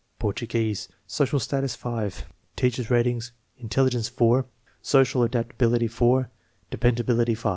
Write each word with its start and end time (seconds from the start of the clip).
Portuguese, 0.17 0.87
social 1.05 1.39
status 1.39 1.75
5. 1.75 2.25
Teach 2.55 2.79
er's 2.79 2.89
ratings: 2.89 3.33
intelligence 3.59 4.09
4, 4.09 4.47
social 4.81 5.21
adaptability 5.21 5.85
4, 5.87 6.27
dependa 6.71 7.03
bility 7.03 7.37
5. 7.37 7.49